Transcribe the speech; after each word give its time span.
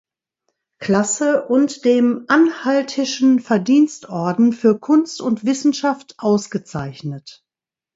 Klasse 0.79 1.45
und 1.47 1.85
dem 1.85 2.25
anhaltischen 2.27 3.39
Verdienstorden 3.39 4.51
für 4.51 4.79
Kunst 4.79 5.21
und 5.21 5.45
Wissenschaft 5.45 6.15
ausgezeichnet. 6.17 7.45